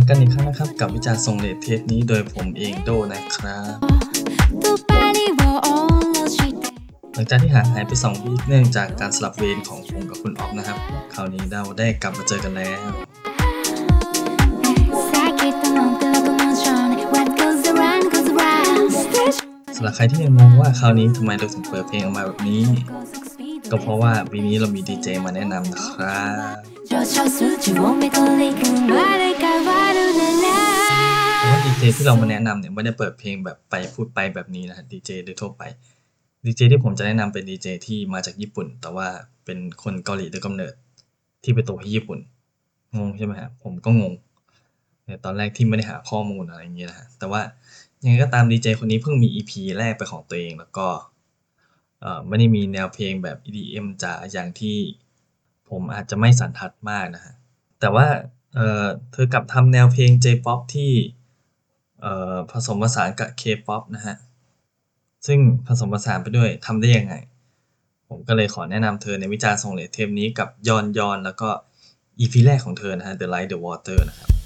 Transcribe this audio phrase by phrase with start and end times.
[0.00, 3.74] มากันอีกครั้งนะครับ กับวิจารณ์ทรงเลทเทปนี้โดยผมเองโดนะครับ
[7.14, 10.78] หลังจากที่หางหายไป2วีคเนื่องจากการสลับเวรของผมกับคุณออฟนะครับ
[11.14, 12.80] คราวนี้เราได้กลับมาเจอกันแล้ว
[19.76, 22.62] สำหรับใครที่ยังมองว่าคราวนี้ทำไมเราถึงเปิดเพลงออกมาแบบนี้
[23.70, 26.20] ก็เพราะว่าปีนี้เรามีดีเจมาแนะนำนะครั
[29.78, 29.79] บ
[31.64, 35.62] ดีเจที่เรามาแนะนำเนี่ยไม่ได้เปิดเพลงแบบไปพูดไปแบบนี้นะฮะดีเจโดยทั่วไป
[36.44, 39.08] ดีเจที่ผมจะแนะนำเป็นดีเจที่มาจากญี่ปุ่น แต่ว่า
[39.44, 40.74] เป็นคนเกาหลีโดยกำเนิด
[41.44, 42.18] ที่ไปโตที่ญี่ปุ่น
[42.96, 44.14] งงใช่ไหมฮะผมก็งง
[45.06, 47.42] ในตอนแรกที่ไม่ได้หาข้อมูลอะไรอย่างเงี้ยนะฮะแต่ว่า
[48.02, 50.86] ยังไงก็ตามดีเจคนนี้เพิ่งมี EP แรกไปของตัวเองแล้วก็
[52.00, 54.76] เออไม่ได้มีแนวเพลงแบบ EDM จ๋าอย่างที่
[55.70, 57.34] ผมอาจจะไม่สันทัดมากนะฮะ
[57.80, 58.06] แต่ว่า
[58.56, 60.92] เออเธอกลับทำแนวเพลง J-pop ที่
[62.52, 64.16] ผสมผสานกับ K-pop นะฮะ
[65.26, 67.14] ซึ่งผสมผสานไปด้วยทำได้ยังไง
[68.08, 71.48] ผมก็เลยขอแนะนำเธอในวิจารณ์ส่งเลทเทปนี้กับยอนยอนแล้วก็
[72.18, 74.39] อีพีแรกของเธอนะฮะ The Light the Water นะครับ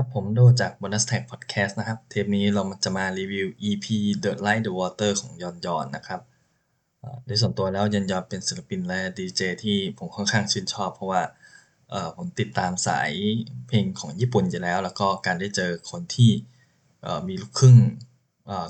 [0.00, 3.86] ครับ ผมโดจาก Bonus Tag Podcast นะครับ เทปนี้เราจะมารีวิว EP
[4.22, 6.20] The Light the Water ของยอนยอนนะครับ
[7.26, 11.22] โดยส่วนตัวแล้วยอนยอนเป็นศิลปินและดีเจที่ผมค่อนข้างชื่นชอบ เพราะว่า
[12.16, 13.10] ผมติดตามสาย
[13.68, 16.30] เพลงของญี่ปุ่นอยู่แล้ว แล้วก็การได้เจอคนที่
[17.28, 17.76] มีลูกครึ่ง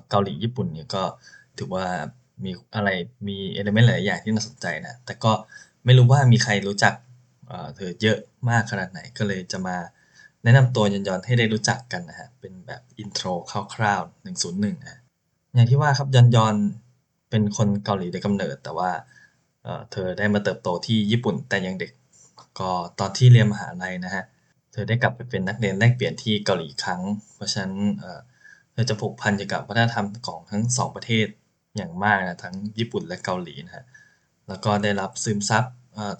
[0.09, 1.05] เกาหลีญี่ปุ่นเนี่ยก็
[1.59, 1.87] ถือว่า
[2.45, 2.89] มีอะไร
[3.27, 5.33] มีเอลเมนต์หลายอย่างที่น่าสนใจนะ แต่ก็
[5.85, 6.95] ไม่รู้ว่ามีใครรู้จัก
[7.77, 8.19] เธอเยอะ
[8.51, 9.77] มากขนาดไหนก็เลยจะมา
[10.43, 13.27] แนะนำตัวยอนให้ได้รู้จักกันนะฮะ เป็นแบบอินโทร
[13.75, 15.01] คร่าวๆ 101นะฮะ
[15.55, 16.55] อย่างที่ว่าครับยอนยอน
[17.31, 18.91] เป็นคนเกาหลีโดยกำเนิด แต่ว่า
[19.93, 21.93] เธอได้มาเติบโตที่ญี่ปุ่นแต่ยังเด็ก
[22.59, 24.25] ก็ตอนที่เรียนมหาลัยนะฮะ
[24.73, 27.03] เธอได้กลับไปเป็นนักเรียนแลกเปลี่ยนที่เกาหลีครั้ง
[27.35, 27.75] เพราะฉะนั้น
[28.73, 31.27] เธอจะผูกพันอยู่กับวัฒนธรรมของทั้งสองประเทศ
[31.77, 33.85] อย่างมากนะทั้งญี่ปุ่นและเกาหลีนะฮะ
[34.49, 35.65] แล้วก็ได้รับซึมซับ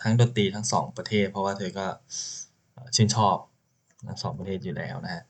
[0.03, 1.87] ทั้งดนตรีทั้งสองประเทศ เพราะว่าเธอก็
[2.97, 3.37] ชื่นชอบ
[4.07, 5.23] ทั้งสองประเทศอยู่แล้วนะฮะ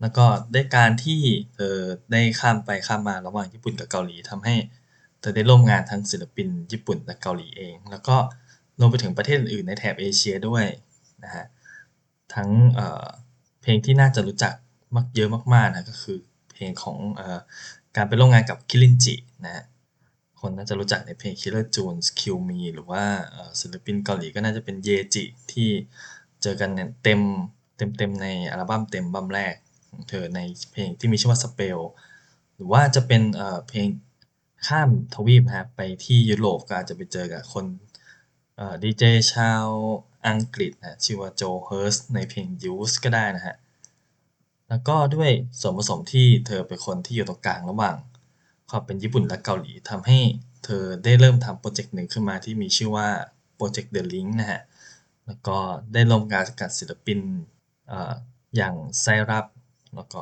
[0.00, 1.20] แล้วก็ได้การที่
[1.54, 1.76] เธอ
[2.12, 4.54] ได้ข้ามไปข้ามมาระหว่างญี่ปุ่นกับเกาหลีทำให้
[5.20, 8.16] เธอได้ร่วมงานทั้งศิลปินญี่ปุ่นและเกาหลีเอง แล้วก็
[8.78, 10.64] รวมไปถึงประเทศอื่นในแถบเอเชียด้วย
[11.24, 11.44] นะฮะ
[12.34, 13.06] ทั้งเอ่อ
[13.62, 14.54] เพลงที่น่าจะรู้จัก
[14.96, 16.18] มากเยอะมากๆนะก็คือ
[16.52, 17.22] เพลงของอ
[17.96, 19.14] การไปร่วมงานกับคิรินจิ
[19.44, 19.64] นะฮะ
[20.40, 23.04] คนน่าจะรู้จักในเพลง Killer Jones Kill Me หรือว่า
[23.60, 25.68] ศิลปินเกาหลีก็น่าจะเป็นเยจิที่
[26.42, 26.70] เจอกัน
[27.04, 27.20] เต็ม
[27.76, 29.54] เต็มเต็มในอัลบั้มเต็มบัมแรก
[29.90, 30.40] ของเธอใน
[30.72, 31.80] เพลงที่มีชื่อว่า Spell
[32.54, 33.88] หรือว่าจะเป็นเอ่อเพลง
[34.66, 37.64] ข้ามทวีปนะฮะไปที่ยุโรปก็อาจจะไปเจอกับคน
[38.82, 39.02] ดีเจ
[39.32, 39.66] ชาว
[40.26, 43.56] อังกฤษนะชื่อว่าโจเฮิร์สในเพลง Use ก็ได้นะฮะ
[44.68, 45.30] แล้วก็ด้วย
[45.60, 47.96] ส่วนผสมที่เธอเป็นคนที่อยู่ตรงกลางระหว่าง
[48.70, 50.18] ความเป็นญี่ปุ่นและเกาหลีทำให้
[50.64, 53.08] เธอได้เริ่มทำโปรเจกต์หนึ่งขึ้นมาที่มีชื่อว่า
[53.56, 54.62] โปรเจกต์ The Link นะฮะ
[55.26, 55.56] แล้วก็
[55.92, 57.18] ได้ร่วมงานกับศิลปิน
[58.56, 59.46] อย่าง SIRUP
[59.96, 60.20] แล้วก็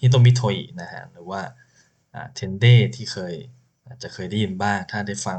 [0.00, 1.40] Hitomitoi นะฮะหรือว่า
[2.34, 2.64] TENDRE
[2.96, 3.34] ที่เคย
[3.86, 5.38] อาจจะเคยได้ยินบ้าง ถ้าได้ฟัง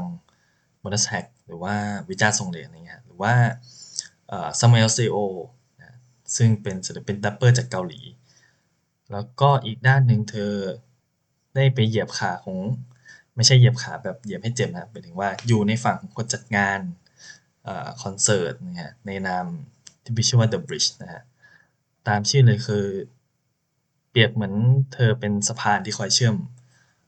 [0.82, 1.74] Bonus Track หรือว่า
[2.10, 3.34] วิจาร์ทรงเหรียญอะไรเงี้ยหรือว่า
[4.58, 5.16] ซามูเอลเซโอ
[6.36, 8.00] ซึ่งเป็นศิลปินดัปเปอร์จากเกาหลี
[9.12, 10.52] แล้วก็อีกด้านหนึ่งเธอ
[11.54, 12.58] ได้ไปเหยียบขาของ
[13.36, 16.80] ไม่ใช่เหยียบขาแบบเหยียบให้เจ็บนะหมายถึงว่าอยู่ในฝั่งของคนจัดงาน
[17.66, 17.68] อ
[18.02, 19.46] คอนเสิร์ตนะฮะในนาม
[20.02, 21.22] ที่มีชื่อว่า The Bridge นะฮะ
[22.08, 22.86] ตามชื่อเลยคือ
[24.10, 24.54] เปรียบเหมือน
[24.94, 26.36] เธอเป็นสะพานที่คอยเชื่อม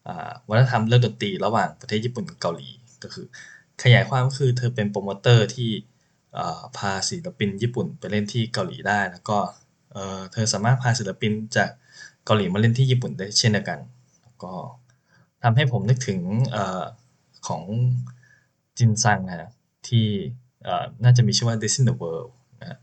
[0.09, 0.11] อ
[0.49, 2.69] วัฒนธรรมเรื่องดนตรีระหว่างประเทศญี่ปุ่นกับเกาหลี
[3.03, 3.27] ก็คือ
[3.83, 5.71] ขยายความก็คือเธอเป็นโปรโมเตอร์ที่
[6.77, 9.39] พาศิลปินญี่ปุ่นไปเล่นที่เกาหลีได้ แล้วก็
[10.33, 11.71] เธอสามารถพาศิลปินจาก
[12.25, 13.79] เกาหลีมาเล่นที่ญี่ปุ่นได้เช่นเดียวกัน
[14.23, 14.53] แล้วก็
[15.43, 16.21] ทำให้ผมนึกถึง
[16.57, 16.59] อ
[17.49, 17.63] ของ
[18.79, 19.51] จินซังนะ
[19.89, 20.07] ที่
[21.05, 22.79] น่าจะมีชื่อว่า This in the World นะ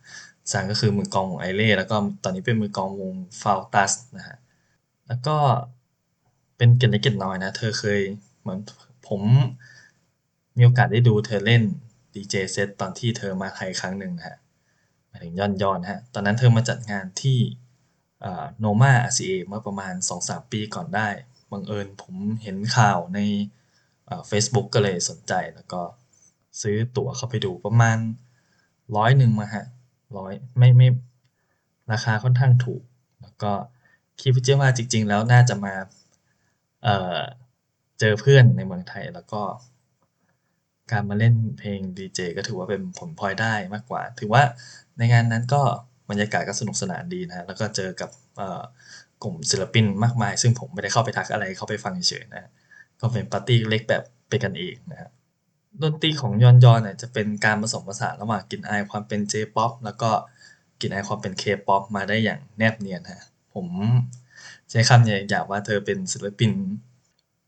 [0.51, 4.37] ซังก็คือมือกลองวงไอเล่แล้วก็ตอนนี้เป็นมือกลองวงฟาวตัสนะฮะ
[5.07, 5.37] แล้วก็
[6.57, 8.01] เป็นเกร็ดเล็กเกร็ดน้อยนะ เธอเคย
[8.41, 8.59] เหมือน
[9.07, 9.21] ผม
[10.57, 11.63] มีโอกาสได้ดูเธอเล่น
[12.13, 14.37] DJ set ตอนที่เธอมาไทยครั้งหนึ่งนะฮะ
[15.07, 17.39] หมายถึงย้อนย้อนๆฮะ ตอนนั้นเธอมาจัดงานที่
[18.59, 19.93] โนมา RCA เมื่อประมาณ
[20.23, 21.07] 2-3 ปีก่อนได้
[21.51, 23.19] บังเอิญผมเห็นข่าวใน
[24.27, 25.81] เฟซบุ๊กก็เลยสนใจแล้วก็
[26.61, 27.97] ซื้อตั๋วเข้าไปดูประมาณ
[28.95, 29.65] ร้อยหนึ่งมาฮะ
[30.17, 30.87] ร้อยไม่ไม่
[31.91, 32.81] ราคาค่อนข้างถูก
[33.21, 33.51] แล้วก็
[34.21, 34.31] คิด
[34.61, 35.73] ว่าจริง ๆ แล้วน่าจะมา
[36.83, 37.19] เอ่อ
[37.99, 39.41] เจอเพื่อนในเมืองไทยแล้วก็
[40.91, 44.43] การมาเล่นเพลงดีเจก็ถือว่าเป็นผลพลอยได้มากกว่า ถือว่า
[44.97, 45.61] ในงานนั้นก็
[46.09, 48.61] บรรยากาศก็สนุกสนานดีนะแล้วก็เจอกับเอ่อ
[49.23, 52.49] กลุ่มศิลปินมากมาย ซึ่งผมไม่ได้เข้าไปทักอะไรเข้าไปฟังเฉยๆนะ
[53.01, 55.09] ก็เป็นปาร์ตี้เล็กแบบเป็นกันเองนะฮะ
[55.81, 60.09] ดนตรีของยอนยอนเนี่ยจะเป็นการผสมผสานระหว่างกลิ่นอายความเป็น J-POP แล้วก็
[60.79, 63.21] กลิ่นอายความเป็น K-POP มาได้อย่างแนบเนียนฮะ
[63.53, 63.67] ผม
[64.69, 66.51] ใช้คำเนี่ยอยากว่าเธอเป็นศิลปิน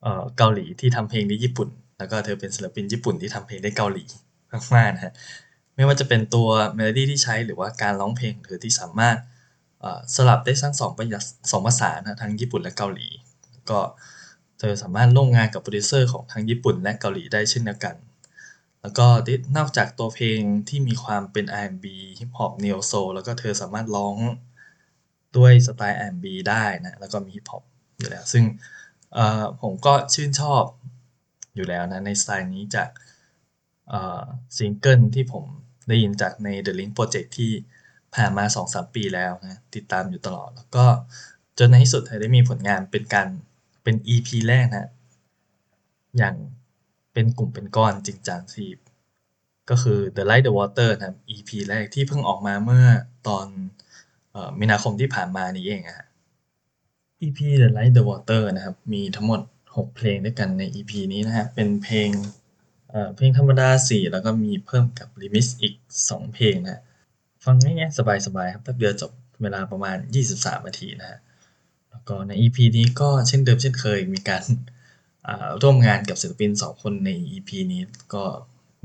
[0.01, 4.03] เอ่อเกาหลีที่ทำเพลงในญี่ปุ่น แล้วก็เธอเป็นศิลปินญี่ปุ่นที่ทำเพลงได้เกาหลี
[4.75, 5.13] มากๆนะฮะ
[5.75, 9.17] ไม่ว่าจะเป็นตัวเมโลดี้ที่ใช้หรือว่าการร้องเพลงของเธอที่สามารถ
[10.15, 13.07] สลับได้ทั้งสองประโยคสองภาษานะทั้งญี่ปุ่นและเกาหลี
[13.69, 13.79] ก็
[14.59, 17.95] เธอสามารถร่วมงานกับโปรดิวเซอร์ของทั้งญี่ปุ่นและเกาหลีได้เช่นเดียวกัน
[18.85, 19.07] แล้วก็
[19.57, 21.85] นอกจากตัวเพลงที่มีความเป็น R&B
[22.19, 24.15] ฮิปฮอป Neo Soul แล้วก็เธอสามารถร้อง
[25.37, 27.63] ด้วยสไตล์ R&B ได้นะ แล้วก็มีฮิปฮอป
[27.97, 28.43] อยู่แล้ว ซึ่ง
[29.61, 30.63] ผมก็ชื่นชอบ
[31.55, 32.89] อยู่แล้วนะ ในสไตล์นี้จาก
[34.57, 35.43] ซิงเกิลที่ผม
[35.87, 37.51] ได้ยินจากใน The Link Project ที่
[38.15, 40.85] ผ่านมา 2-3 ปีแล้วนะติดตามอยู่ตลอด แล้วก็
[41.57, 43.27] จนในที่สุดเธอได้มีผลงานเป็นการ
[43.83, 44.89] เป็น EP แรกนะ
[46.17, 46.35] อย่าง
[47.15, 48.69] เป็นกลุ่มเป็นก้อนจริงจังที่
[49.69, 52.85] ก็คือ The Light the Water นะครับ EP แรกที่เพิ่งออกมาเมื่อ
[53.27, 53.45] ตอน
[54.35, 56.07] ออมีนาคมที่ผ่านมานี้เองอะ
[57.21, 62.09] EP The Light the Water นะครับ มีทั้งหมด 6 เพลงด้วยกันใน EP นี้นะฮะ เป็นเพลง
[62.91, 65.73] เเพลงธรรมดา 4 แล้วก็มีเพิ่มกับ Remix อีก
[66.05, 66.81] 2 เพลงนะ
[67.43, 67.97] ฟังง่ายๆ
[68.27, 69.97] สบายๆครับแป๊บเดียวจบเวลาประมาณ
[70.31, 71.19] 23 นาทีนะฮะ
[71.89, 74.43] แล้วก็ใน EP นี้ก็เช่นเดิมเช่นเคยมีการ
[75.61, 77.83] ร่วมงานกับศิลปิน 2 คนใน EP นี้
[78.13, 78.25] ก็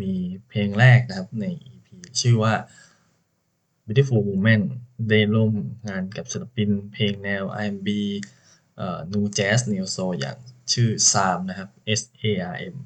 [0.01, 0.13] มี
[0.49, 1.89] เพลงแรกนะครับใน EP
[2.21, 2.55] ชื่อว่า
[3.87, 4.63] Beautiful Woman
[5.09, 5.53] ได้ร่วม
[5.89, 7.89] งานกับศิลปินเพลงแนว R&B
[8.77, 10.39] เอ่อ New Jazz Neo Soul อย่าง
[10.73, 11.69] ชื่อ SAM นะครับ
[12.01, 12.77] S A R M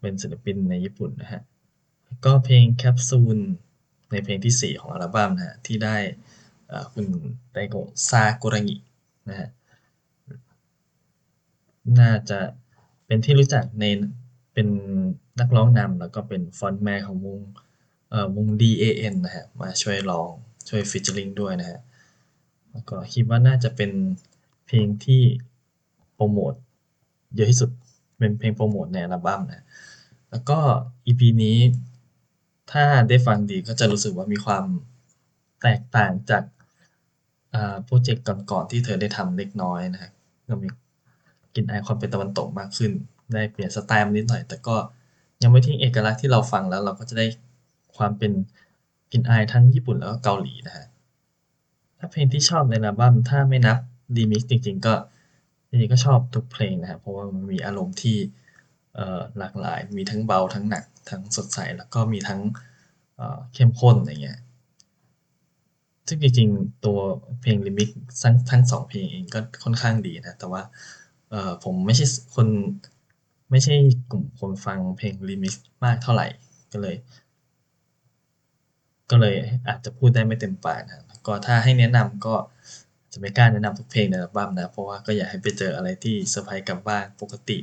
[0.00, 1.42] เป็นศิลปินในญี่ปุ่นนะฮะ
[2.24, 3.42] ก็เพลง Capsule
[4.10, 5.96] ในเพลงที่ 4 ของอัลบั้มนะฮะ ที่ได้
[6.92, 7.06] คุณ
[7.52, 8.76] ไดโกะซากุระงิ
[9.28, 9.48] นะฮะ
[11.98, 12.38] น่าจะ
[13.06, 13.84] เป็นที่รู้จักใน
[14.54, 14.68] เป็น
[15.40, 17.38] นักร้องนำ แล้วก็เป็นฟอนต์แมนของวง
[18.10, 20.30] เอ่อ วง DAN นะฮะ มาช่วยร้อง
[20.68, 21.80] ช่วย featuring ด้วยนะฮะ
[22.72, 23.90] แล้วก็คิดว่าน่าจะเป็น
[24.66, 25.22] เพลงที่
[26.14, 26.54] โปรโมท
[27.34, 27.70] เยอะที่สุด
[28.18, 29.64] เป็นเพลงโปรโมทในอัลบั้มนะ
[30.30, 30.58] แล้วก็
[31.06, 31.58] EP นี้
[32.72, 34.64] ถ้าได้ฟังดีก็จะรู้สึกว่ามีความ
[35.62, 36.44] แตกต่างจาก
[37.54, 40.10] อ่าโปรเจกต์ก่อนๆที่เธอได้ทำเล็กน้อยนะฮะ
[40.48, 40.68] ก็มี
[41.54, 42.92] กลิ่นอายความเป็นตะวันตกมากขึ้น
[43.32, 44.76] ได้เปลี่ยนสไตล์มานิดหน่อย แต่ก็
[45.42, 47.26] ยังไม่ทิ้งเอกลักษณ์ที่เราฟังแล้วเราก็จะได้
[47.96, 48.32] ความเป็น
[49.12, 50.86] กลิ่นอายทั้งญี่ปุ่นแล้วก็เกาหลีนะฮะ
[51.98, 53.78] ถ้าเพลงที่ชอบในอัลบั้มถ้าไม่นับ
[54.16, 54.94] รีมิกจริง ๆ ก็
[55.68, 58.16] จริงๆก็ชอบทุกเพลงนะครับเพราะว่ามันมีอารมณ์ที่
[59.38, 62.40] หลากหลาย มีทั้งเบาทั้งหนัก ทั้งสดใส แล้วก็มีทั้ง
[63.16, 64.38] เเข้มข้นอะไรเงี้ย
[66.08, 66.98] ซึ่งจริงๆ ตัว
[67.42, 67.88] เพลงรีมิก
[68.22, 70.62] ทั้งทั้งสองเพลงเองก็ค่อนข้างดีนะ แต่ว่า
[71.30, 72.48] เอ่อผมไม่ใช่คน
[73.50, 73.74] ไม่ใช่
[74.10, 76.26] กลุ่มคนฟังเพลงรีมิกซ์มากเท่าไหร่
[76.72, 76.96] ก็เลย
[79.10, 79.36] ก็เลย
[79.68, 82.34] อาจจะพูดได้ไม่เต็มปากนะก็ถ้าให้แนะนำก็
[83.12, 87.58] จะไม่กล้าแนะนำทุกเพลงในอัลบั้มนะ เพราะว่าก็อยากให้ไปเจออะไรที่เซอร์ไพรส์กลับบ้านปกติ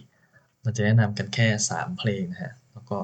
[0.62, 2.98] เราจะแนะนำกันแค่ 3 เพลงนะฮะแล้วก็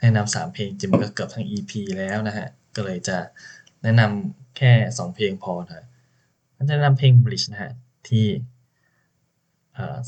[0.00, 2.46] แนะนำ3เพลงจริงๆก็เกือบทั้ง EP แล้วนะฮะ
[2.76, 3.18] ก็เลยจะ
[3.82, 5.86] แนะนำแค่ 2 เพลงพอนะฮะ
[6.56, 7.72] ก็จะแนะนำเพลง Bridge นะฮะ
[8.08, 8.26] ที่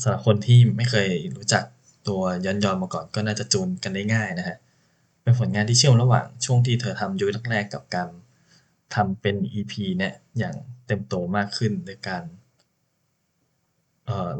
[0.01, 1.63] สำหรับคนที่ไม่เคยรู้จัก
[2.07, 4.57] ตัวย้อนยอนมาก่อนก็น่าจะจูนกันได้ง่ายนะฮะ
[5.21, 8.09] เป็นผลงานที่เชื่อมระหว่างช่วงที่เธอทำยุคแรกๆกับการ
[8.95, 10.55] ทำเป็น EP เนี่ยอย่าง
[10.87, 12.23] เต็มโตมากขึ้นโดยการ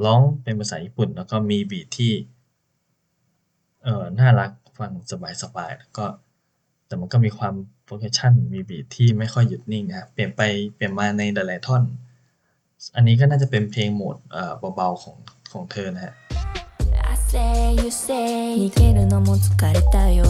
[0.05, 2.13] ร้องเป็นภาษาญี่ปุ่น แล้วก็มีบีทที่
[4.19, 4.91] น่ารักฟัง
[5.43, 6.05] สบายๆแล้วก็
[6.87, 10.41] แต่มันก็มีความโปรเ s ชั่นมีบีทที่ไม่ค่อยหยุดนิ่งนะครับเปลี่ยนไป
[10.75, 11.83] เปลี่ยนมาในหลายๆท่อน
[12.96, 15.16] อันนี้ก็น่าจะเป็นเพลงโหมดเอ่อเบาๆของ
[15.52, 16.12] ของเธอนะฮะ
[17.12, 20.24] I say you say 逃げるのも疲れたよ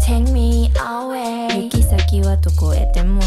[0.00, 3.20] take me away 行き先はどこへでも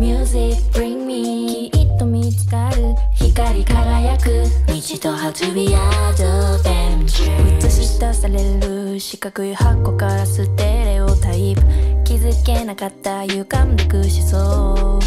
[0.00, 11.62] music bring me きっと見つかる光り輝く道と how to be adventure 映し出される四角い箱からステレオタイプ
[12.04, 14.98] 気づけなかった歪んでく思想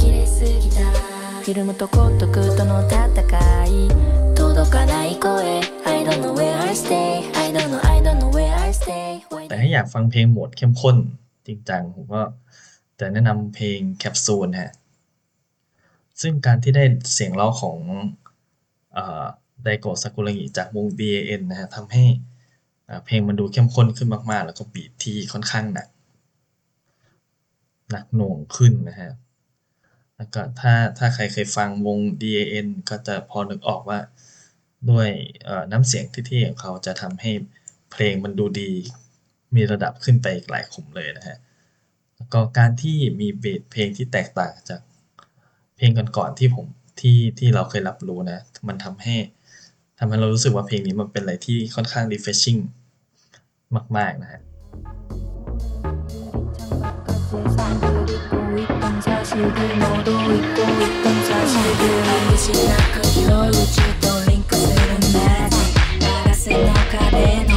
[0.00, 1.13] 綺麗すぎた
[1.45, 3.05] フィルムと孤独との戦
[3.67, 3.87] い
[4.33, 9.21] 届かない声 I don't know where I stay I don't know I don't know where I stay
[9.49, 10.97] แต่ถ้าอยากฟังเพลงโหมดเข้มข้น
[11.47, 12.21] จริงจังผมก็
[12.99, 14.71] จะแนะนำเพลงแคปซูลฮะ
[16.21, 16.83] ซึ่งการที่ได้
[17.13, 17.77] เสียงร้องของ
[19.63, 22.03] ไดโกะซากุระงิจากวง D A N นะฮะทำให้
[23.05, 25.87] เพลงมันดูเข้มข้นขึ้นมาก ๆ แล้วก็บีทที่ค่อนข้างหนัก
[27.91, 29.11] หนักหน่วงขึ้นนะฮะ
[30.17, 33.99] แล้วก็ถ้า ถ้าใครเคยฟังวง DAN ก็จะพอนึกออกว่า
[34.89, 35.09] ด้วย
[35.71, 37.31] น้ำเสียงที่ๆของเขาจะทำให้
[37.91, 38.71] เพลงมันดูดี
[39.55, 41.37] มีระดับขึ้นไปอีกหลายขุมเลยนะฮะ
[42.15, 44.81] แล้วก็การที่มีเบสเพลงที่แตกต่างจาก
[45.75, 46.65] เพลงก่อนๆที่ผม
[46.99, 49.15] ที่ที่เราเคยรับรู้นะ มันทำให้
[49.99, 52.61] ทำให้เรารู้สึกว่าเพลงนี้มันเป็นอะไรที่ค่อนข้าง refreshing
[53.97, 54.41] มาก ๆ นะฮะ
[59.35, 61.83] しぶのどいこ一旦差しぶ
[62.55, 63.49] なくひい。
[63.49, 64.79] うちとリンクする
[65.11, 65.55] マジ
[65.99, 67.11] 流せなか
[67.43, 67.54] の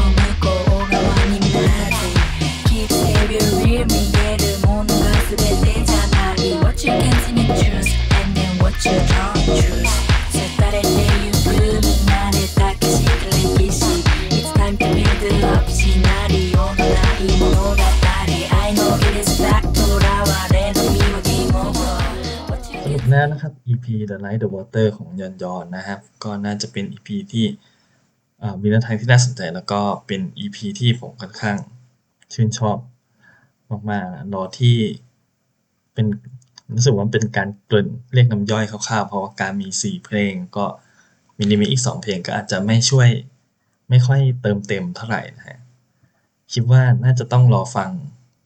[23.79, 27.47] EP The Light the Water ของยอนยอนนะครับ ก็น่าจะเป็น EP ที่
[28.61, 31.57] มีเนื้อทางที่น่าสนใจแล้วก็เป็น EP ที่ผมค่อนข้าง
[32.33, 32.77] ชื่นชอบ
[33.91, 34.77] มากๆรอที่
[35.95, 36.07] เป็น
[36.75, 40.67] รู้สึกว่าเป็นการเกริ่นเรียกน้ำย่อยคร่าวๆ เพราะว่าการมี 4 เพลงก็
[41.39, 43.09] มีลิมิตอีก 2 เพลงก็อาจจะไม่ช่วย
[43.89, 45.59] ไม่ค่อยเติมเต็มเท่าไหร่นะฮะ
[46.53, 47.91] คิดว่าน่าจะต้องรอฟัง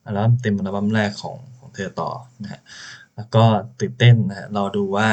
[0.05, 2.11] อัลบั้มเต็มอัลบั้มแรกของของเธอต่อ
[2.43, 2.61] นะฮะ
[3.23, 3.47] แล้วก็
[3.81, 5.09] ตื่นเต้นนะรอดูว่า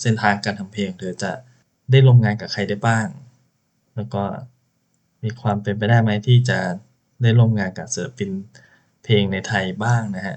[0.00, 1.32] เส้นทางการทำเพลงเธอจะ
[1.90, 3.06] ได้ร่วมงานกับใครได้บ้าง
[3.94, 4.22] แล้วก็
[5.22, 6.58] มีความเป็นไปได้ไหมที่จะ
[7.22, 8.30] ได้ร่วมงานกับศิลปิน
[9.04, 10.36] เพลงในไทยบ้างนะฮะ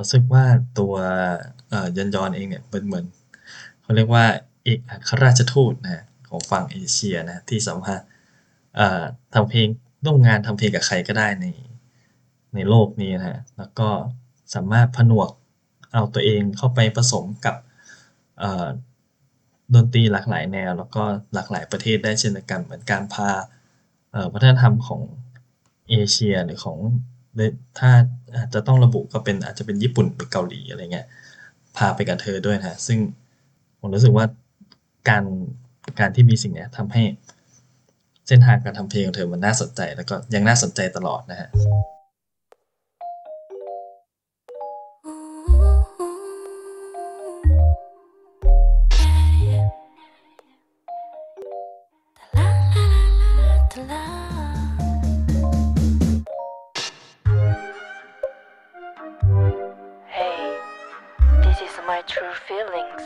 [0.00, 0.44] รู้สึกว่า
[0.78, 0.94] ตัว
[1.68, 3.04] เอ่อยอนยอนเองเนี่ยเป็นเหมือน
[3.82, 4.24] เขาเรียกว่า
[4.64, 8.02] เอกอัครราชทูตนะฮะของฝั่งเอเชียนะที่สามารถ
[8.76, 9.02] เอ่อ
[9.34, 9.68] ทำเพลง
[10.04, 11.46] ร่วมงานทำเพลงกับใครก็ได้ใน
[12.54, 13.88] ในโลกนี้นะฮะแล้วก็
[14.54, 15.30] สามารถผนวก
[15.96, 17.56] เอาตัวเองเข้าไปผสมกับ
[19.74, 21.02] ดนตรีหลากหลายแนว แล้วก็
[21.34, 23.30] หลากหลายประเทศได้เช่นกันเหมือนการพา
[24.32, 25.00] วัฒนธรรมของ
[25.90, 26.78] เอเชียหรือของ
[27.36, 27.40] เด
[27.78, 27.90] ถ้า
[28.36, 31.06] อาจจะต้องระบุก็เป็นอาจจะเป็นญี่ปุ่นหรือเกาหลีอะไรเงี้ย
[31.76, 32.98] พาไปกับเธอด้วยนะซึ่ง
[33.80, 34.26] ผมรู้สึกว่า
[35.08, 35.24] การ
[36.00, 37.02] การที่มีสิ่งนี้ทำให้
[38.28, 41.48] เส้นทางการทำเพลงของเธอมันน่าสนใจ แล้วก็ยังน่าสนใจตลอดนะฮะ
[61.66, 63.02] is my true feelings.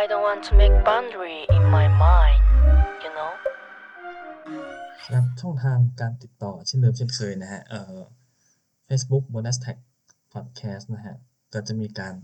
[0.00, 2.42] I don't want to make boundary in my mind,
[3.04, 3.32] you know.
[5.04, 7.98] ครับช่องทางการติดต่อเช่นเดิมเช่นเคยนะฮะเอ่อ
[8.88, 9.76] Facebook Bonus Tag
[10.34, 11.16] Podcast นะฮะ
[11.52, 12.14] ก็จะมีการ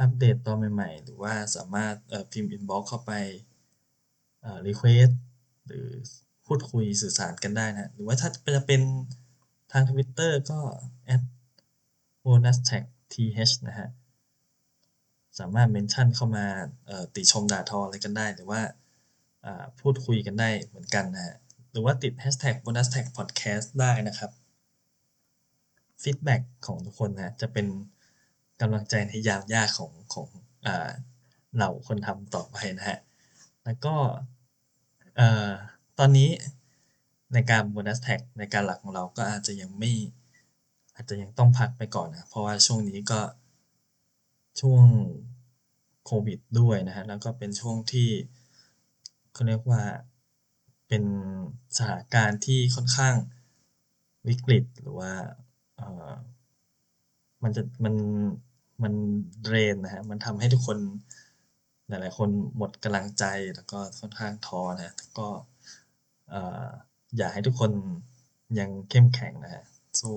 [0.00, 3.12] อัปเดตตอนใหม่ ๆ หรือว่าสามารถเอ่อพิมพ์ inbox เข้าไป
[4.42, 5.12] เอ่อ request
[5.66, 5.88] หรือ
[6.46, 8.82] พูดคุยสื่อสารกันได้นะ หรือว่าถ้าจะเป็น
[9.72, 10.60] ทาง Twitter ก็
[11.14, 11.22] at
[12.24, 13.88] bonus track th นะฮะ
[15.38, 16.46] สามารถ mention เข้ามา
[17.14, 18.60] ติชมด่าทออะไรกันได้ หรือว่า
[19.80, 21.36] พูดคุยกันได้เหมือนกันนะฮะ
[21.70, 24.30] หรือว่าติด hashtag bonus track podcast ได้นะครับ
[26.02, 27.66] feedback ของทุกคนนะจะเป็น
[28.60, 30.28] กำลังใจในยามยากของของ
[31.54, 32.98] เหล่าคนทำต่อไปนะฮะ
[33.64, 33.94] แล้วก็
[35.98, 36.30] ตอนนี้
[37.32, 39.92] ในการ bonus tag ในการหลักของเราก็อาจจะยังไม่
[40.94, 43.20] อาจจะยังต้องพักไปก่อนนะเพราะว่าช่วงนี้ก็
[44.60, 44.84] ช่วง
[46.04, 48.08] โควิดด้วยนะฮะแล้วก็เป็นช่วงที่
[49.32, 49.82] เขาเรียกว่า
[50.88, 51.04] เป็น
[51.76, 53.14] สถานการณ์ที่ค่อนข้าง
[54.28, 55.12] วิกฤตหรือว่า
[55.76, 56.12] เอ่อ
[57.42, 57.94] มันจะมัน
[58.82, 58.94] มัน
[59.42, 60.78] เดรนนะฮะมันทำให้ทุกคน
[61.88, 63.24] หลายๆคนหมดกำลังใจ
[63.54, 65.28] แล้วก็ค่อนข้างท้อนะฮะก็
[66.30, 66.68] เอ่อ
[67.16, 67.72] อยากให้ทุกคน
[68.58, 69.64] ยังเข้มแข็งนะฮะ
[70.00, 70.16] สู้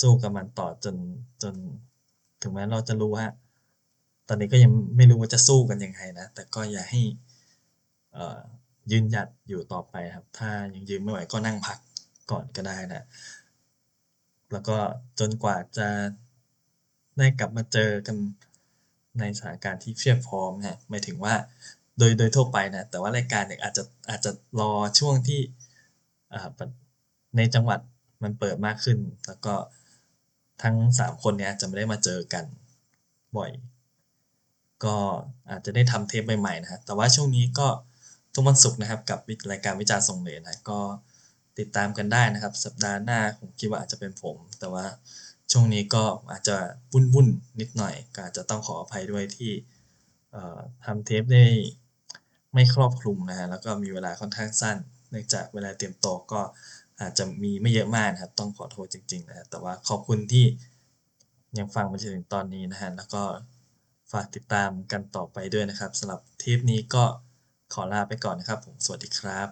[0.00, 0.96] สู้กับมันต่อจน
[1.42, 1.54] จน
[2.42, 3.26] ถึงแม้เราจะรู้ว่า
[4.28, 7.02] ตอนนี้ก็ยังไม่รู้ว่าจะสู้กันยังไงนะ แต่ก็อย่าให้
[8.90, 11.78] ยืนหยัดอยู่ต่อไปครับ ถ้ายังยืนไม่ไหวก็นั่งพัก
[12.30, 13.04] ก่อนก็ได้นะ
[14.52, 14.76] แล้วก็
[15.18, 15.88] จนกว่าจะ
[17.18, 18.16] ได้กลับมาเจอกัน
[19.18, 21.34] ในสถานการณ์ที่เพียบพร้อมนะหมายถึงว่า
[21.98, 25.40] โดยโดยทั่วไปนะ แต่ว่ารายการเนี่ยอาจจะอาจจะรอช่วงที่
[27.36, 27.80] ในจังหวัด
[28.22, 29.54] มันเปิดมากขึ้น แล้วก็
[30.62, 32.44] ทั้งสามคนเนี่ยจะไม่ได้มาเจอกัน
[33.36, 33.50] บ่อย
[34.84, 34.96] ก็
[35.50, 37.68] อาจจะได้ทำเทปใหม่ๆนะฮะแต่ว่าช่วงนี้ก็
[38.34, 39.18] ทุกวันศุกร์นะครับกับ
[39.50, 40.80] รายการวิจารณ์ทรงเหรนนะก็
[41.58, 44.84] ติดตามกันได้นะครับ สัปดาห์หน้าผมคิดว่าอาจจะเป็นผม แต่ว่า
[45.52, 46.56] ช่วงนี้ก็อาจจะ
[46.92, 49.52] วุ่นๆนิดหน่อยก็อาจจะต้องขออภัยด้วยที่
[50.84, 51.44] ทำเทปได้
[52.52, 54.76] ไม่ครอบคลุมนะฮะแล้วก็มีเวลาค่อนข้างสั้น
[55.10, 56.40] เนื่องจากเวลาเตรียมตัวก็
[57.00, 60.46] อาจจะมีไม่เยอะมากนะครับ ต้องขอโทษจริง ๆ นะแต่ว่าขอบคุณที่
[61.58, 63.22] ยังฟังมาจนถึงตอนนี้นะฮะแล้วก็
[64.12, 67.04] ฝากติดตามกันต่อไปด้วยนะครับสำหรับเทปนี้ก็
[67.74, 69.48] ขอลาไปก่อนนะครับ ผมสวัสดีครับ